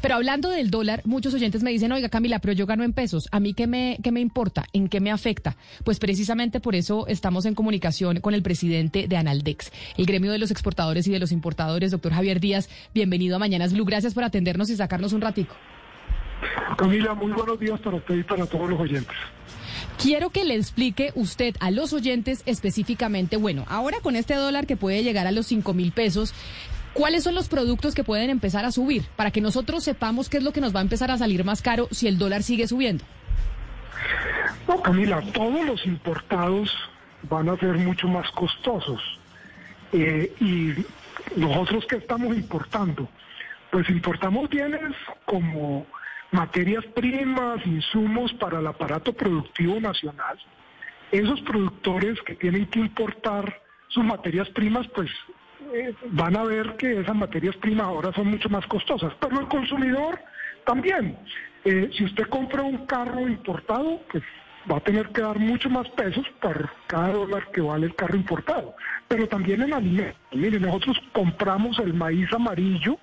Pero 0.00 0.14
hablando 0.14 0.48
del 0.48 0.70
dólar, 0.70 1.02
muchos 1.04 1.34
oyentes 1.34 1.64
me 1.64 1.72
dicen, 1.72 1.90
oiga 1.90 2.08
Camila, 2.08 2.38
pero 2.38 2.52
yo 2.52 2.66
gano 2.66 2.84
en 2.84 2.92
pesos. 2.92 3.28
¿A 3.32 3.40
mí 3.40 3.52
qué 3.52 3.66
me, 3.66 3.98
qué 4.00 4.12
me 4.12 4.20
importa? 4.20 4.66
¿En 4.72 4.88
qué 4.88 5.00
me 5.00 5.10
afecta? 5.10 5.56
Pues 5.82 5.98
precisamente 5.98 6.60
por 6.60 6.76
eso 6.76 7.08
estamos 7.08 7.46
en 7.46 7.56
comunicación 7.56 8.20
con 8.20 8.32
el 8.32 8.44
presidente 8.44 9.08
de 9.08 9.16
Analdex, 9.16 9.72
el 9.96 10.06
gremio 10.06 10.30
de 10.30 10.38
los 10.38 10.52
exportadores 10.52 11.08
y 11.08 11.10
de 11.10 11.18
los 11.18 11.32
importadores, 11.32 11.90
doctor 11.90 12.12
Javier 12.12 12.38
Díaz. 12.38 12.70
Bienvenido 12.94 13.34
a 13.34 13.38
Mañanas 13.40 13.72
Blue. 13.72 13.84
Gracias 13.84 14.14
por 14.14 14.22
atendernos 14.22 14.70
y 14.70 14.76
sacarnos 14.76 15.12
un 15.14 15.20
ratico. 15.20 15.56
Camila, 16.78 17.14
muy 17.14 17.32
buenos 17.32 17.58
días 17.58 17.80
para 17.80 17.96
usted 17.96 18.18
y 18.18 18.22
para 18.22 18.46
todos 18.46 18.70
los 18.70 18.78
oyentes. 18.78 19.16
Quiero 20.00 20.30
que 20.30 20.44
le 20.44 20.54
explique 20.54 21.10
usted 21.16 21.56
a 21.58 21.72
los 21.72 21.92
oyentes 21.92 22.44
específicamente, 22.46 23.36
bueno, 23.36 23.64
ahora 23.68 23.98
con 24.00 24.14
este 24.14 24.34
dólar 24.34 24.66
que 24.68 24.76
puede 24.76 25.02
llegar 25.02 25.26
a 25.26 25.32
los 25.32 25.46
5 25.48 25.74
mil 25.74 25.90
pesos, 25.92 26.34
¿Cuáles 26.92 27.22
son 27.22 27.34
los 27.34 27.48
productos 27.48 27.94
que 27.94 28.04
pueden 28.04 28.30
empezar 28.30 28.64
a 28.64 28.72
subir 28.72 29.04
para 29.16 29.30
que 29.30 29.40
nosotros 29.40 29.84
sepamos 29.84 30.28
qué 30.28 30.38
es 30.38 30.42
lo 30.42 30.52
que 30.52 30.60
nos 30.60 30.74
va 30.74 30.80
a 30.80 30.82
empezar 30.82 31.10
a 31.10 31.18
salir 31.18 31.44
más 31.44 31.62
caro 31.62 31.88
si 31.90 32.08
el 32.08 32.18
dólar 32.18 32.42
sigue 32.42 32.66
subiendo? 32.66 33.04
No, 34.66 34.82
Camila, 34.82 35.22
todos 35.32 35.64
los 35.64 35.86
importados 35.86 36.74
van 37.22 37.48
a 37.48 37.56
ser 37.56 37.76
mucho 37.78 38.08
más 38.08 38.30
costosos. 38.32 39.00
Eh, 39.92 40.32
y 40.40 40.74
nosotros 41.38 41.86
que 41.86 41.96
estamos 41.96 42.36
importando, 42.36 43.08
pues 43.70 43.88
importamos 43.88 44.48
bienes 44.48 44.94
como 45.24 45.86
materias 46.32 46.84
primas, 46.94 47.64
insumos 47.66 48.32
para 48.34 48.60
el 48.60 48.66
aparato 48.66 49.12
productivo 49.12 49.80
nacional. 49.80 50.38
Esos 51.12 51.40
productores 51.42 52.20
que 52.22 52.34
tienen 52.34 52.66
que 52.66 52.80
importar 52.80 53.60
sus 53.88 54.04
materias 54.04 54.48
primas, 54.50 54.86
pues 54.94 55.10
eh, 55.72 55.94
van 56.12 56.36
a 56.36 56.44
ver 56.44 56.76
que 56.76 57.00
esas 57.00 57.14
materias 57.14 57.56
primas 57.56 57.86
ahora 57.86 58.12
son 58.12 58.28
mucho 58.28 58.48
más 58.48 58.66
costosas, 58.66 59.12
pero 59.20 59.40
el 59.40 59.48
consumidor 59.48 60.18
también. 60.64 61.16
Eh, 61.64 61.90
si 61.96 62.04
usted 62.04 62.24
compra 62.24 62.62
un 62.62 62.86
carro 62.86 63.28
importado, 63.28 64.00
pues 64.10 64.22
va 64.70 64.78
a 64.78 64.80
tener 64.80 65.08
que 65.08 65.22
dar 65.22 65.38
mucho 65.38 65.68
más 65.70 65.88
pesos 65.90 66.26
por 66.40 66.70
cada 66.86 67.12
dólar 67.12 67.50
que 67.52 67.60
vale 67.60 67.86
el 67.86 67.94
carro 67.94 68.16
importado. 68.16 68.74
Pero 69.08 69.28
también 69.28 69.62
en 69.62 69.72
alimentos. 69.72 70.20
Mire, 70.32 70.60
nosotros 70.60 71.00
compramos 71.12 71.78
el 71.78 71.94
maíz 71.94 72.32
amarillo, 72.32 72.98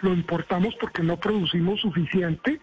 lo 0.00 0.12
importamos 0.12 0.74
porque 0.80 1.02
no 1.02 1.16
producimos 1.18 1.80
suficiente 1.80 2.60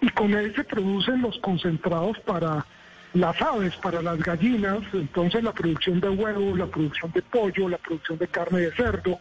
y 0.00 0.08
con 0.10 0.32
él 0.34 0.54
se 0.54 0.64
producen 0.64 1.22
los 1.22 1.38
concentrados 1.38 2.18
para 2.20 2.66
las 3.14 3.40
aves 3.42 3.74
para 3.76 4.00
las 4.02 4.18
gallinas, 4.18 4.80
entonces 4.92 5.42
la 5.42 5.52
producción 5.52 6.00
de 6.00 6.08
huevos, 6.08 6.58
la 6.58 6.66
producción 6.66 7.12
de 7.12 7.22
pollo, 7.22 7.68
la 7.68 7.78
producción 7.78 8.18
de 8.18 8.28
carne 8.28 8.60
de 8.60 8.72
cerdo 8.72 9.18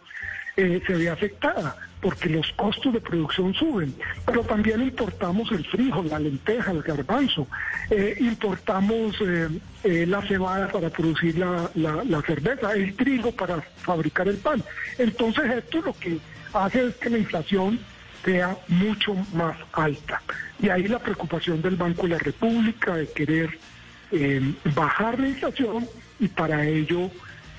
eh, 0.55 0.81
se 0.85 0.93
ve 0.93 1.09
afectada 1.09 1.75
porque 2.01 2.29
los 2.29 2.51
costos 2.53 2.93
de 2.93 2.99
producción 2.99 3.53
suben. 3.53 3.93
Pero 4.25 4.43
también 4.43 4.81
importamos 4.81 5.51
el 5.51 5.65
frijol, 5.65 6.09
la 6.09 6.19
lenteja, 6.19 6.71
el 6.71 6.81
garbanzo, 6.81 7.47
eh, 7.89 8.15
importamos 8.19 9.15
eh, 9.21 10.05
la 10.07 10.21
cebada 10.23 10.67
para 10.69 10.89
producir 10.89 11.37
la, 11.37 11.69
la 11.75 12.21
cerveza, 12.21 12.73
el 12.73 12.95
trigo 12.95 13.31
para 13.31 13.61
fabricar 13.61 14.27
el 14.27 14.37
pan. 14.37 14.63
Entonces 14.97 15.43
esto 15.51 15.81
lo 15.81 15.93
que 15.93 16.17
hace 16.53 16.87
es 16.87 16.95
que 16.95 17.09
la 17.09 17.19
inflación 17.19 17.79
sea 18.25 18.57
mucho 18.67 19.15
más 19.33 19.57
alta. 19.73 20.21
Y 20.59 20.69
ahí 20.69 20.87
la 20.87 20.99
preocupación 20.99 21.61
del 21.61 21.75
Banco 21.75 22.03
de 22.03 22.09
la 22.09 22.17
República 22.19 22.95
de 22.95 23.07
querer 23.07 23.57
eh, 24.11 24.53
bajar 24.75 25.19
la 25.19 25.29
inflación 25.29 25.87
y 26.19 26.27
para 26.27 26.65
ello 26.65 27.09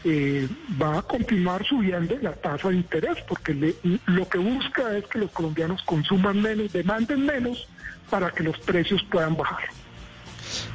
eh, 0.05 0.49
va 0.81 0.99
a 0.99 1.03
continuar 1.03 1.65
subiendo 1.65 2.17
la 2.21 2.33
tasa 2.33 2.69
de 2.71 2.77
interés, 2.77 3.19
porque 3.29 3.75
lo 4.07 4.29
que 4.29 4.39
busca 4.39 4.97
es 4.97 5.07
que 5.07 5.21
los 5.21 5.31
colombianos 5.31 5.83
consuman 5.83 6.43
menos, 6.43 6.73
demanden 6.73 7.25
menos 7.25 7.69
para 8.11 8.31
que 8.31 8.43
los 8.43 8.59
precios 8.59 9.03
puedan 9.11 9.37
bajar. 9.37 9.69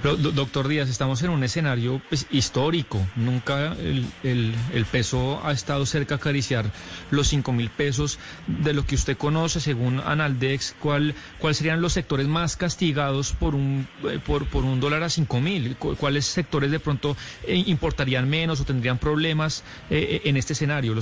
Pero, 0.02 0.18
doctor 0.18 0.68
Díaz, 0.68 0.90
estamos 0.90 1.22
en 1.24 1.30
un 1.30 1.44
escenario 1.44 2.02
pues, 2.10 2.28
histórico. 2.32 3.06
Nunca 3.16 3.74
el, 3.74 4.06
el, 4.24 4.86
peso 4.86 5.42
ha 5.44 5.52
estado 5.52 5.86
cerca 5.86 6.16
de 6.16 6.22
acariciar 6.22 6.72
los 7.12 7.28
5 7.28 7.52
mil 7.54 7.70
pesos. 7.70 8.20
De 8.48 8.74
lo 8.74 8.86
que 8.86 8.96
usted 8.96 9.18
conoce, 9.18 9.60
según 9.60 10.00
Analdex, 10.00 10.76
¿cuál, 10.80 11.16
¿cuáles 11.40 11.58
serían 11.58 11.82
los 11.82 11.94
sectores 11.94 12.28
más 12.28 12.56
castigados 12.56 13.34
por 13.34 13.56
un, 13.56 13.88
eh, 14.04 14.20
por, 14.26 14.48
por 14.48 14.64
un 14.64 14.80
dólar 14.80 15.04
a 15.04 15.10
5 15.10 15.42
mil? 15.42 15.76
¿Cuáles 15.78 16.26
sectores 16.26 16.72
de 16.72 16.80
pronto 16.80 17.16
eh, 17.44 17.64
importarían 17.68 18.30
menos 18.30 18.62
o 18.62 18.66
tendrían 18.66 18.98
problemas 18.98 19.64
eh, 19.90 20.22
en 20.26 20.38
este 20.38 20.54
escenario? 20.54 20.96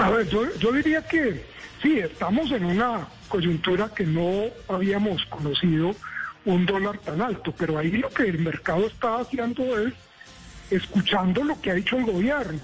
A 0.00 0.10
ver, 0.10 0.28
yo, 0.28 0.42
yo 0.58 0.72
diría 0.72 1.06
que 1.06 1.44
sí, 1.82 1.98
estamos 1.98 2.50
en 2.52 2.64
una 2.64 3.08
coyuntura 3.28 3.90
que 3.94 4.04
no 4.04 4.44
habíamos 4.68 5.24
conocido 5.26 5.94
un 6.48 6.64
dólar 6.64 6.98
tan 6.98 7.20
alto, 7.20 7.52
pero 7.56 7.78
ahí 7.78 7.90
lo 7.92 8.08
que 8.08 8.22
el 8.22 8.38
mercado 8.38 8.86
está 8.86 9.18
haciendo 9.18 9.78
es 9.78 9.92
escuchando 10.70 11.44
lo 11.44 11.60
que 11.60 11.70
ha 11.70 11.74
dicho 11.74 11.98
el 11.98 12.04
gobierno. 12.04 12.60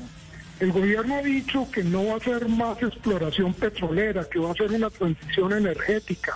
El 0.58 0.72
gobierno 0.72 1.16
ha 1.16 1.22
dicho 1.22 1.68
que 1.70 1.84
no 1.84 2.06
va 2.06 2.14
a 2.14 2.16
hacer 2.16 2.48
más 2.48 2.82
exploración 2.82 3.52
petrolera, 3.52 4.24
que 4.24 4.38
va 4.38 4.48
a 4.48 4.52
hacer 4.52 4.72
una 4.72 4.88
transición 4.88 5.52
energética. 5.52 6.34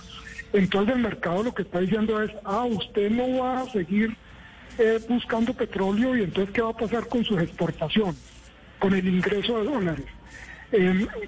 Entonces 0.53 0.95
el 0.95 1.01
mercado 1.01 1.43
lo 1.43 1.53
que 1.53 1.63
está 1.63 1.79
diciendo 1.79 2.21
es, 2.21 2.31
ah, 2.43 2.65
usted 2.65 3.09
no 3.09 3.39
va 3.39 3.61
a 3.61 3.69
seguir 3.71 4.15
eh, 4.77 4.99
buscando 5.09 5.51
petróleo 5.53 6.15
y 6.17 6.23
entonces 6.23 6.53
¿qué 6.53 6.61
va 6.61 6.69
a 6.69 6.77
pasar 6.77 7.07
con 7.07 7.23
sus 7.23 7.41
exportaciones? 7.41 8.21
Con 8.77 8.93
el 8.93 9.07
ingreso 9.07 9.57
de 9.57 9.63
dólares. 9.65 10.05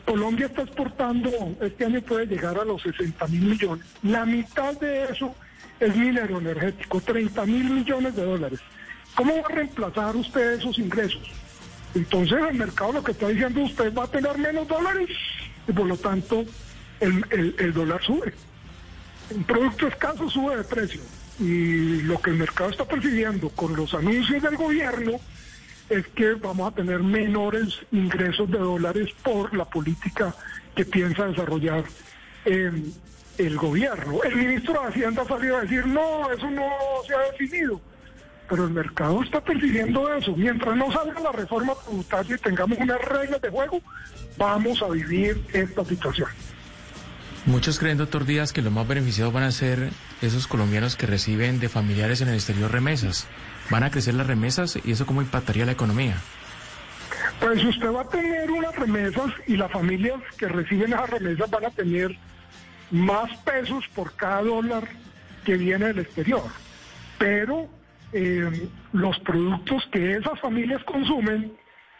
Colombia 0.06 0.46
está 0.46 0.62
exportando, 0.62 1.32
este 1.62 1.86
año 1.86 2.00
puede 2.02 2.28
llegar 2.28 2.60
a 2.60 2.64
los 2.64 2.84
60 2.84 3.26
mil 3.28 3.42
millones. 3.42 3.86
La 4.04 4.24
mitad 4.24 4.80
de 4.80 5.06
eso 5.06 5.34
es 5.80 5.96
minero 5.96 6.38
energético, 6.40 7.02
30 7.02 7.46
mil 7.46 7.70
millones 7.70 8.16
de 8.16 8.24
dólares. 8.24 8.60
¿Cómo 9.16 9.36
va 9.36 9.48
a 9.48 9.52
reemplazar 9.52 10.16
usted 10.16 10.54
esos 10.54 10.78
ingresos? 10.80 11.22
Entonces 11.94 12.38
el 12.50 12.58
mercado 12.58 12.94
lo 12.94 13.04
que 13.04 13.12
está 13.12 13.28
diciendo 13.28 13.62
usted 13.62 13.94
va 13.94 14.06
a 14.06 14.08
tener 14.08 14.38
menos 14.38 14.68
dólares 14.68 15.10
y 15.68 15.72
por 15.72 15.86
lo 15.86 15.98
tanto 15.98 16.46
el, 17.00 17.74
dólar 17.74 18.02
sube. 18.04 18.34
Un 19.32 19.44
producto 19.44 19.88
escaso 19.88 20.30
sube 20.30 20.58
de 20.58 20.64
precio 20.64 21.02
y 21.40 22.02
lo 22.02 22.22
que 22.22 22.30
el 22.30 22.38
mercado 22.38 22.70
está 22.70 22.86
percibiendo 22.86 23.50
con 23.50 23.76
los 23.76 23.94
anuncios 23.94 24.42
del 24.44 24.56
gobierno 24.56 25.20
es 25.90 26.08
que 26.08 26.34
vamos 26.36 26.72
a 26.72 26.76
tener 26.76 27.00
menores 27.00 27.80
ingresos 27.92 28.50
de 28.50 28.60
dólares 28.60 29.10
por 29.24 29.54
la 29.56 29.66
política 29.66 30.34
que 30.76 30.86
piensa 30.86 31.26
desarrollar 31.26 31.84
el 32.46 33.58
gobierno. 33.58 34.24
El 34.24 34.36
ministro 34.36 34.82
de 34.82 34.88
Hacienda 34.88 35.26
salió 35.26 35.58
a 35.58 35.62
decir, 35.62 35.86
no, 35.86 36.32
eso 36.32 36.50
no 36.50 36.70
se 37.08 37.16
ha 37.16 37.20
definido. 37.32 37.82
Pero 38.50 38.66
el 38.66 38.72
mercado 38.72 39.24
está 39.24 39.42
percibiendo 39.42 40.14
eso. 40.14 40.36
Mientras 40.36 40.76
no 40.76 40.92
salga 40.92 41.20
la 41.22 41.32
reforma 41.32 41.74
tributaria 41.86 42.36
y 42.36 42.40
tengamos 42.40 42.78
unas 42.80 43.02
reglas 43.02 43.42
de 43.42 43.50
juego, 43.50 43.82
vamos 44.38 44.82
a 44.82 44.90
vivir 44.90 45.42
esta 45.54 45.86
situación. 45.86 46.30
Muchos 47.46 47.80
creen, 47.80 47.98
doctor 47.98 48.26
Díaz, 48.26 48.54
que 48.54 48.62
los 48.62 48.72
más 48.72 48.88
beneficiados 48.88 49.34
van 49.34 49.44
a 49.44 49.52
ser 49.52 49.90
esos 50.22 50.48
colombianos 50.48 50.96
que 50.96 51.08
reciben 51.08 51.60
de 51.60 51.70
familiares 51.70 52.22
en 52.22 52.28
el 52.28 52.36
exterior 52.36 52.72
remesas. 52.72 53.28
¿Van 53.72 53.84
a 53.84 53.90
crecer 53.90 54.14
las 54.14 54.28
remesas 54.28 54.78
y 54.84 54.92
eso 54.92 55.06
cómo 55.06 55.22
impactaría 55.22 55.66
la 55.66 55.72
economía? 55.72 56.18
Pues 57.40 57.64
usted 57.64 57.92
va 57.92 58.02
a 58.02 58.10
tener 58.10 58.52
unas 58.52 58.76
remesas 58.76 59.32
y 59.48 59.56
las 59.58 59.72
familias 59.72 60.20
que 60.38 60.48
reciben 60.48 60.94
esas 60.94 61.10
remesas 61.10 61.50
van 61.50 61.66
a 61.66 61.70
tener 61.72 62.16
más 62.92 63.36
pesos 63.40 63.88
por 63.96 64.16
cada 64.16 64.42
dólar 64.44 64.88
que 65.46 65.58
viene 65.58 65.88
del 65.88 66.00
exterior. 66.00 66.44
Pero 67.18 67.70
eh, 68.14 68.68
los 68.92 69.18
productos 69.20 69.88
que 69.92 70.18
esas 70.18 70.40
familias 70.40 70.84
consumen 70.84 71.54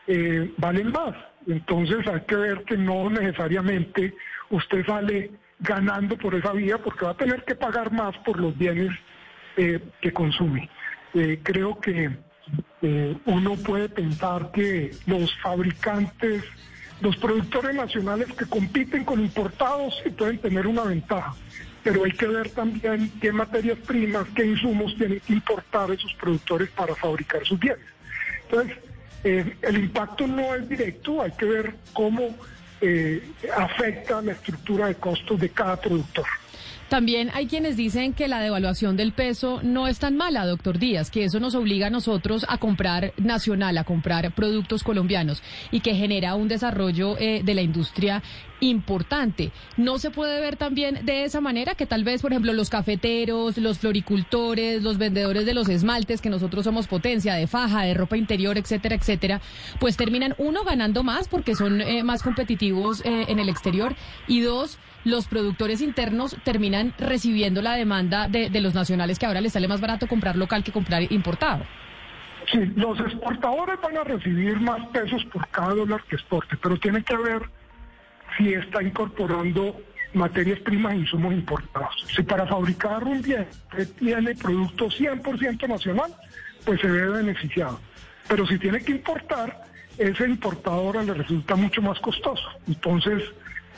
eh, 0.08 0.52
valen 0.58 0.92
más. 0.92 1.16
Entonces 1.48 2.06
hay 2.08 2.22
que 2.22 2.36
ver 2.36 2.64
que 2.66 2.78
no 2.78 3.10
necesariamente 3.10 4.14
usted 4.50 4.86
sale 4.86 5.32
ganando 5.60 6.18
por 6.18 6.36
esa 6.36 6.52
vía 6.52 6.78
porque 6.78 7.06
va 7.06 7.12
a 7.12 7.18
tener 7.18 7.44
que 7.46 7.56
pagar 7.56 7.92
más 7.92 8.18
por 8.20 8.40
los 8.40 8.58
bienes 8.58 8.92
eh, 9.58 9.80
que 10.02 10.12
consume. 10.12 10.70
creo 11.44 11.80
que 11.80 12.10
uno 13.26 13.56
puede 13.58 13.90
pensar 13.90 14.52
que 14.52 14.92
los 15.06 15.32
fabricantes 15.42 16.44
los 17.02 17.18
productores 17.18 17.76
nacionales 17.76 18.28
que 18.34 18.46
compiten 18.46 19.04
con 19.04 19.20
importados 19.20 20.02
y 20.06 20.10
pueden 20.12 20.38
tener 20.38 20.68
una 20.68 20.84
ventaja. 20.84 21.36
Pero 21.84 22.04
hay 22.04 22.12
que 22.12 22.28
ver 22.28 22.50
también 22.52 23.12
qué 23.20 23.32
materias 23.32 23.80
primas, 23.80 24.28
qué 24.36 24.46
insumos 24.46 24.96
tienen 24.98 25.20
que 25.20 25.34
importar 25.34 25.90
esos 25.92 26.14
productores 26.14 26.70
para 26.70 26.96
fabricar 26.96 27.44
sus 27.46 27.60
bienes. 27.60 27.86
Entonces, 28.44 28.78
eh, 29.24 29.56
el 29.62 29.78
impacto 29.78 30.28
no 30.28 30.54
es 30.56 30.70
directo, 30.70 31.22
hay 31.22 31.32
que 31.32 31.46
ver 31.46 31.76
cómo 31.94 32.36
eh, 32.82 33.24
afecta 33.56 34.22
la 34.22 34.34
estructura 34.34 34.88
de 34.88 34.96
costos 34.96 35.40
de 35.40 35.50
cada 35.50 35.80
productor. 35.80 36.26
También 36.92 37.32
hay 37.34 37.48
quienes 37.48 37.78
dicen 37.78 38.12
que 38.12 38.28
la 38.28 38.42
devaluación 38.42 38.98
del 38.98 39.14
peso 39.14 39.62
no 39.64 39.88
es 39.88 39.98
tan 40.00 40.18
mala, 40.18 40.46
doctor 40.46 40.78
Díaz, 40.78 41.10
que 41.10 41.24
eso 41.24 41.40
nos 41.40 41.56
obliga 41.56 41.88
a 41.88 41.90
nosotros 41.90 42.46
a 42.50 42.58
comprar 42.58 43.14
nacional, 43.16 43.78
a 43.78 43.86
comprar 43.86 44.36
productos 44.36 44.84
colombianos 44.84 45.42
y 45.72 45.80
que 45.80 45.96
genera 45.96 46.36
un 46.36 46.50
desarrollo 46.50 47.18
eh, 47.18 47.44
de 47.46 47.54
la 47.56 47.62
industria 47.62 48.22
importante. 48.62 49.52
¿No 49.76 50.00
se 50.00 50.12
puede 50.12 50.40
ver 50.40 50.56
también 50.56 51.06
de 51.06 51.26
esa 51.26 51.42
manera 51.42 51.76
que 51.76 51.86
tal 51.86 52.04
vez, 52.04 52.22
por 52.22 52.32
ejemplo, 52.32 52.54
los 52.54 52.70
cafeteros, 52.70 53.58
los 53.58 53.80
floricultores, 53.80 54.84
los 54.84 54.98
vendedores 54.98 55.46
de 55.46 55.54
los 55.54 55.68
esmaltes, 55.68 56.22
que 56.22 56.30
nosotros 56.30 56.64
somos 56.64 56.88
potencia 56.88 57.34
de 57.34 57.48
faja, 57.48 57.84
de 57.84 57.94
ropa 57.94 58.16
interior, 58.18 58.58
etcétera, 58.58 58.96
etcétera, 58.96 59.42
pues 59.80 59.98
terminan, 59.98 60.36
uno, 60.38 60.64
ganando 60.64 61.04
más 61.04 61.28
porque 61.28 61.56
son 61.56 61.82
eh, 61.82 62.04
más 62.04 62.24
competitivos 62.24 63.02
eh, 63.04 63.26
en 63.28 63.40
el 63.40 63.50
exterior 63.50 63.96
y 64.28 64.42
dos, 64.42 64.80
los 65.04 65.28
productores 65.28 65.82
internos 65.82 66.38
terminan 66.44 66.94
recibiendo 67.00 67.62
la 67.62 67.74
demanda 67.74 68.28
de, 68.28 68.50
de 68.50 68.62
los 68.62 68.76
nacionales 68.76 69.18
que 69.18 69.26
ahora 69.26 69.42
les 69.42 69.54
sale 69.54 69.68
más 69.68 69.82
barato 69.82 70.08
comprar 70.08 70.36
local 70.36 70.64
que 70.64 70.72
comprar 70.72 71.12
importado? 71.12 71.66
Sí, 72.52 72.60
los 72.76 73.00
exportadores 73.00 73.80
van 73.82 73.98
a 73.98 74.04
recibir 74.04 74.60
más 74.60 74.86
pesos 74.88 75.24
por 75.26 75.48
cada 75.50 75.74
dólar 75.74 76.04
que 76.10 76.16
exporte, 76.16 76.58
pero 76.58 76.78
tiene 76.78 77.04
que 77.04 77.16
ver 77.16 77.44
si 78.42 78.54
está 78.54 78.82
incorporando 78.82 79.80
materias 80.14 80.60
primas 80.60 80.94
e 80.94 80.98
insumos 80.98 81.34
importados. 81.34 82.06
Si 82.14 82.24
para 82.24 82.46
fabricar 82.46 83.04
un 83.04 83.22
bien 83.22 83.48
tiene 83.98 84.36
producto 84.36 84.88
100% 84.88 85.68
nacional, 85.68 86.14
pues 86.66 86.82
se 86.82 86.88
ve 86.88 87.10
beneficiado. 87.10 87.80
Pero 88.28 88.46
si 88.46 88.58
tiene 88.58 88.82
que 88.82 88.92
importar, 88.92 89.64
ese 89.98 90.26
importador 90.26 91.04
le 91.04 91.14
resulta 91.14 91.56
mucho 91.56 91.82
más 91.82 92.00
costoso. 92.00 92.44
Entonces, 92.68 93.24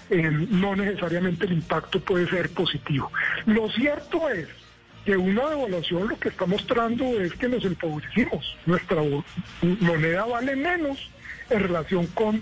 eh, 0.10 0.30
no 0.50 0.75
necesariamente 0.75 1.45
el 1.45 1.54
impacto 1.54 2.00
puede 2.00 2.27
ser 2.27 2.50
positivo. 2.51 3.12
Lo 3.45 3.69
cierto 3.69 4.30
es 4.30 4.48
que 5.06 5.18
una 5.18 5.50
devaluación 5.50 6.07
lo 6.07 6.18
que 6.18 6.30
está 6.30 6.45
mostrando 6.45 7.19
es 7.19 7.33
que 7.33 7.50
nos 7.50 7.66
empobrecimos. 7.66 8.57
Nuestra 8.66 9.01
moneda 9.81 10.25
vale 10.25 10.56
menos 10.56 11.09
en 11.50 11.59
relación 11.59 12.07
con 12.07 12.42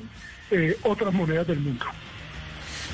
eh, 0.51 0.77
otras 0.83 1.13
monedas 1.13 1.47
del 1.47 1.59
mundo. 1.59 1.85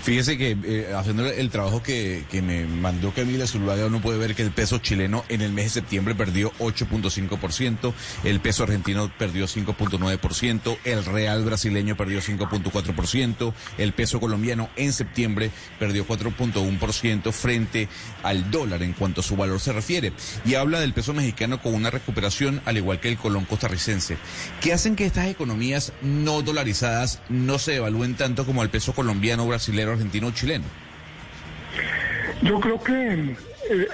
Fíjese 0.07 0.38
que 0.38 0.57
eh, 0.63 0.94
haciendo 0.95 1.25
el 1.25 1.50
trabajo 1.50 1.83
que, 1.83 2.24
que 2.31 2.42
me 2.42 2.65
mandó 2.65 3.12
Camila 3.12 3.45
Zuluaga, 3.45 3.88
uno 3.88 4.01
puede 4.01 4.18
ver 4.18 4.36
que 4.36 4.42
el 4.42 4.51
peso 4.51 4.77
chileno 4.77 5.25
en 5.27 5.42
el 5.42 5.51
mes 5.51 5.65
de 5.65 5.81
septiembre 5.81 6.15
perdió 6.15 6.54
8.5%, 6.59 7.94
el 8.24 8.39
peso 8.39 8.63
argentino 8.63 9.12
perdió 9.19 9.48
5.9%, 9.48 10.77
el 10.86 11.04
real 11.04 11.44
brasileño 11.44 11.98
perdió 11.98 12.21
5.4%, 12.21 13.54
el 13.77 13.92
peso 13.92 14.21
colombiano 14.21 14.69
en 14.77 14.94
septiembre 14.94 15.51
perdió 15.77 16.07
4.1% 16.07 17.33
frente 17.33 17.89
al 18.24 18.50
dólar 18.50 18.83
en 18.83 18.94
cuanto 18.94 19.19
a 19.19 19.25
su 19.25 19.36
valor 19.36 19.59
se 19.59 19.74
refiere. 19.74 20.13
Y 20.45 20.56
habla 20.56 20.80
del 20.80 20.94
peso 20.94 21.13
mexicano 21.13 21.62
con 21.62 21.74
una 21.74 21.89
recuperación 21.89 22.62
al 22.63 22.77
igual 22.77 23.01
que 23.01 23.09
el 23.09 23.18
colón 23.18 23.44
costarricense. 23.44 24.15
¿Qué 24.62 24.71
hacen 24.71 24.95
que 24.95 25.06
estas 25.06 25.27
economías 25.27 25.92
no 26.01 26.44
dolarizadas 26.44 27.19
no 27.27 27.59
se 27.59 27.75
evalúen 27.75 28.15
tanto 28.15 28.45
como 28.45 28.63
el 28.63 28.69
peso 28.69 28.94
colombiano, 28.94 29.45
brasilero, 29.45 29.96
argentino 29.97 30.31
chileno? 30.31 30.65
Yo 32.41 32.59
creo 32.59 32.81
que 32.83 32.94
eh, 32.94 33.35
eh, 33.69 33.88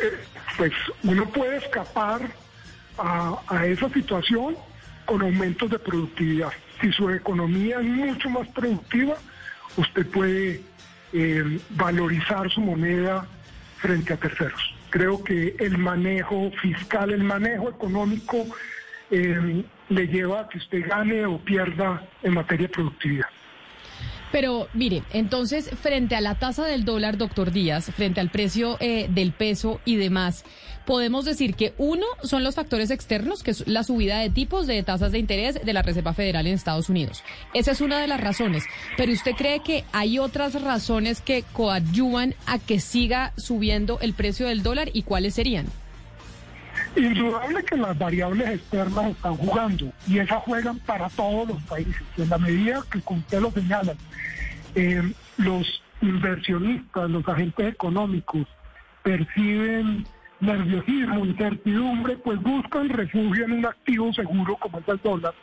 pues 0.57 0.71
uno 1.03 1.25
puede 1.29 1.57
escapar 1.57 2.21
a, 2.97 3.65
esa 3.65 3.89
situación 3.89 4.55
con 5.05 5.21
aumentos 5.21 5.69
de 5.71 5.79
productividad. 5.79 6.51
Si 6.81 6.91
su 6.91 7.09
economía 7.09 7.79
es 7.79 7.85
mucho 7.85 8.29
más 8.29 8.47
productiva, 8.49 9.15
usted 9.77 10.05
puede 10.07 10.61
eh, 11.13 11.59
valorizar 11.71 12.49
su 12.51 12.61
moneda 12.61 13.25
frente 13.77 14.13
a 14.13 14.17
terceros. 14.17 14.61
Creo 14.89 15.23
que 15.23 15.55
el 15.59 15.77
manejo 15.77 16.51
fiscal, 16.61 17.11
el 17.11 17.23
manejo 17.23 17.69
económico 17.69 18.45
le 19.09 20.07
lleva 20.07 20.41
a 20.41 20.49
que 20.49 20.57
usted 20.57 20.87
gane 20.87 21.25
o 21.25 21.37
pierda 21.37 22.03
en 22.23 22.33
materia 22.33 22.67
de 22.67 22.73
productividad. 22.73 23.27
Pero 24.33 24.67
mire, 24.73 25.03
entonces, 25.13 25.69
frente 25.79 26.15
a 26.15 26.21
la 26.21 26.33
tasa 26.39 26.65
del 26.65 26.85
dólar, 26.85 27.19
doctor 27.19 27.51
Díaz, 27.51 27.91
frente 27.95 28.19
al 28.19 28.31
precio 28.31 28.77
eh, 28.79 29.05
del 29.07 29.31
peso 29.31 29.79
y 29.85 29.95
demás, 29.95 30.43
podemos 30.87 31.23
decir 31.23 31.53
que 31.53 31.75
uno 31.77 32.07
son 32.23 32.43
los 32.43 32.55
factores 32.55 32.89
externos, 32.89 33.43
que 33.43 33.51
es 33.51 33.67
la 33.67 33.83
subida 33.83 34.17
de 34.17 34.31
tipos 34.31 34.65
de 34.65 34.81
tasas 34.81 35.11
de 35.11 35.19
interés 35.19 35.63
de 35.63 35.71
la 35.71 35.83
Reserva 35.83 36.15
Federal 36.15 36.47
en 36.47 36.55
Estados 36.55 36.89
Unidos. 36.89 37.23
Esa 37.53 37.73
es 37.73 37.81
una 37.81 37.99
de 37.99 38.07
las 38.07 38.21
razones. 38.21 38.63
Pero 38.97 39.13
¿usted 39.13 39.33
cree 39.33 39.59
que 39.59 39.83
hay 39.91 40.17
otras 40.17 40.59
razones 40.59 41.21
que 41.21 41.43
coadyuvan 41.53 42.33
a 42.47 42.57
que 42.57 42.79
siga 42.79 43.33
subiendo 43.37 43.99
el 44.01 44.15
precio 44.15 44.47
del 44.47 44.63
dólar 44.63 44.89
y 44.93 45.03
cuáles 45.03 45.35
serían? 45.35 45.67
Indudable 46.95 47.63
que 47.63 47.75
las 47.75 47.97
variables 47.97 48.49
externas 48.49 49.07
están 49.07 49.35
jugando 49.35 49.91
y 50.07 50.19
esas 50.19 50.43
juegan 50.43 50.77
para 50.79 51.09
todos 51.09 51.47
los 51.47 51.61
países. 51.63 52.03
En 52.17 52.29
la 52.29 52.37
medida 52.37 52.83
que, 52.91 53.01
como 53.01 53.19
usted 53.19 53.41
lo 53.41 53.51
señala, 53.51 53.95
eh, 54.75 55.01
los 55.37 55.81
inversionistas, 56.01 57.09
los 57.09 57.27
agentes 57.27 57.73
económicos 57.73 58.47
perciben 59.01 60.05
nerviosismo, 60.39 61.25
incertidumbre, 61.25 62.17
pues 62.17 62.39
buscan 62.41 62.89
refugio 62.89 63.45
en 63.45 63.53
un 63.53 63.65
activo 63.65 64.13
seguro 64.13 64.55
como 64.57 64.79
es 64.79 64.87
el 64.87 64.99
dólar 65.01 65.33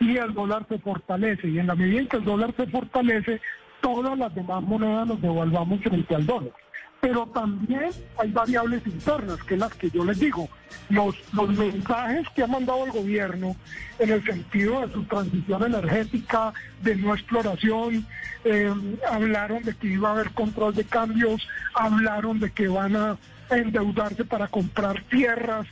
y 0.00 0.16
el 0.16 0.32
dólar 0.32 0.66
se 0.68 0.78
fortalece 0.78 1.48
y 1.48 1.58
en 1.58 1.66
la 1.66 1.74
medida 1.74 2.00
en 2.00 2.08
que 2.08 2.16
el 2.18 2.24
dólar 2.24 2.54
se 2.56 2.66
fortalece, 2.66 3.40
todas 3.80 4.16
las 4.16 4.34
demás 4.34 4.62
monedas 4.62 5.06
nos 5.06 5.20
devaluamos 5.20 5.80
frente 5.80 6.14
al 6.14 6.26
dólar 6.26 6.52
pero 7.00 7.26
también 7.26 7.90
hay 8.18 8.30
variables 8.32 8.86
internas, 8.86 9.42
que 9.44 9.54
es 9.54 9.60
las 9.60 9.74
que 9.74 9.90
yo 9.90 10.04
les 10.04 10.18
digo. 10.18 10.48
Los, 10.88 11.14
los 11.32 11.48
mensajes 11.50 12.26
que 12.34 12.42
ha 12.42 12.46
mandado 12.46 12.84
el 12.84 12.92
gobierno 12.92 13.56
en 13.98 14.10
el 14.10 14.24
sentido 14.24 14.86
de 14.86 14.92
su 14.92 15.04
transición 15.04 15.64
energética, 15.64 16.52
de 16.82 16.96
no 16.96 17.14
exploración, 17.14 18.06
eh, 18.44 18.72
hablaron 19.10 19.62
de 19.62 19.74
que 19.74 19.88
iba 19.88 20.08
a 20.08 20.12
haber 20.12 20.30
control 20.30 20.74
de 20.74 20.84
cambios, 20.84 21.46
hablaron 21.74 22.40
de 22.40 22.50
que 22.50 22.68
van 22.68 22.96
a 22.96 23.18
endeudarse 23.50 24.24
para 24.24 24.48
comprar 24.48 25.02
tierras. 25.04 25.66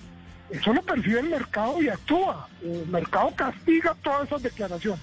Eso 0.51 0.73
lo 0.73 0.83
percibe 0.83 1.21
el 1.21 1.31
mercado 1.31 1.83
y 1.83 1.89
actúa. 1.89 2.49
El 2.63 2.87
mercado 2.89 3.33
castiga 3.35 3.97
todas 4.03 4.27
esas 4.27 4.43
declaraciones. 4.43 5.01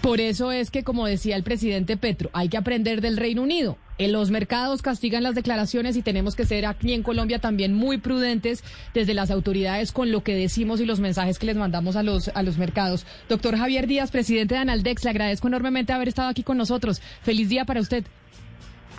Por 0.00 0.20
eso 0.20 0.52
es 0.52 0.70
que, 0.70 0.84
como 0.84 1.06
decía 1.06 1.36
el 1.36 1.42
presidente 1.42 1.96
Petro, 1.96 2.30
hay 2.32 2.48
que 2.48 2.56
aprender 2.56 3.00
del 3.00 3.16
Reino 3.16 3.42
Unido. 3.42 3.76
En 3.98 4.12
los 4.12 4.30
mercados 4.30 4.82
castigan 4.82 5.22
las 5.22 5.34
declaraciones 5.34 5.96
y 5.96 6.02
tenemos 6.02 6.36
que 6.36 6.44
ser 6.44 6.66
aquí 6.66 6.92
en 6.92 7.02
Colombia 7.02 7.38
también 7.38 7.72
muy 7.72 7.96
prudentes 7.96 8.62
desde 8.92 9.14
las 9.14 9.30
autoridades 9.30 9.90
con 9.90 10.12
lo 10.12 10.22
que 10.22 10.34
decimos 10.34 10.80
y 10.80 10.84
los 10.84 11.00
mensajes 11.00 11.38
que 11.38 11.46
les 11.46 11.56
mandamos 11.56 11.96
a 11.96 12.02
los, 12.02 12.28
a 12.28 12.42
los 12.42 12.58
mercados. 12.58 13.06
Doctor 13.28 13.56
Javier 13.56 13.86
Díaz, 13.86 14.10
presidente 14.10 14.54
de 14.54 14.60
Analdex, 14.60 15.04
le 15.04 15.10
agradezco 15.10 15.48
enormemente 15.48 15.94
haber 15.94 16.08
estado 16.08 16.28
aquí 16.28 16.42
con 16.42 16.58
nosotros. 16.58 17.00
Feliz 17.22 17.48
día 17.48 17.64
para 17.64 17.80
usted. 17.80 18.04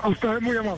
A 0.02 0.10
usted 0.10 0.42
muy 0.42 0.58
amable. 0.58 0.76